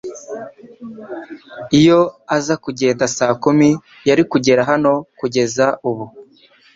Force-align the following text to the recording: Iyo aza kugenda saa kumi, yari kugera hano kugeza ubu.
Iyo 1.79 1.99
aza 2.35 2.55
kugenda 2.63 3.03
saa 3.15 3.33
kumi, 3.43 3.69
yari 4.07 4.23
kugera 4.31 4.61
hano 4.69 4.91
kugeza 5.19 5.65
ubu. 5.89 6.05